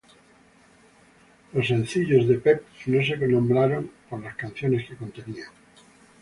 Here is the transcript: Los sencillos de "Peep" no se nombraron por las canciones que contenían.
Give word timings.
Los 1.53 1.67
sencillos 1.67 2.27
de 2.27 2.39
"Peep" 2.39 2.63
no 2.87 3.03
se 3.05 3.17
nombraron 3.17 3.91
por 4.09 4.19
las 4.23 4.35
canciones 4.35 4.87
que 4.89 4.95
contenían. 4.97 5.49